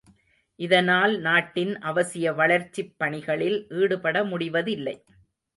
இதனால் 0.59 1.19
நாட்டின் 1.19 1.73
அவசிய 1.81 2.33
வளர்ச்சிப் 2.35 2.93
பணிகளில் 2.97 3.67
ஈடுபட 3.69 4.23
முடிவதில்லை. 4.23 4.95